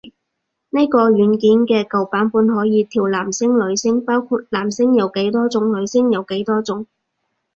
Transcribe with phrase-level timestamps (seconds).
[0.71, 6.87] 呢個軟件嘅舊版本可以調男聲女聲，包括男聲有幾多種女聲有幾多種